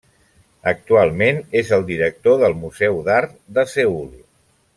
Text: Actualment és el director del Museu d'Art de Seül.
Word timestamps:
Actualment 0.69 1.37
és 1.61 1.69
el 1.77 1.85
director 1.91 2.41
del 2.45 2.57
Museu 2.63 2.99
d'Art 3.11 3.37
de 3.59 3.67
Seül. 3.77 4.11